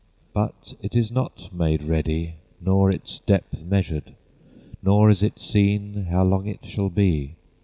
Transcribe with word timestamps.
But 0.33 0.73
it 0.81 0.95
is 0.95 1.11
not 1.11 1.53
made 1.53 1.83
ready, 1.83 2.37
Nor 2.59 2.89
its 2.89 3.19
depth 3.19 3.61
measured, 3.61 4.15
Nor 4.81 5.11
is 5.11 5.21
it 5.21 5.39
seen 5.39 6.05
How 6.05 6.23
long 6.23 6.47
it 6.47 6.65
shall 6.65 6.89
be. 6.89 7.35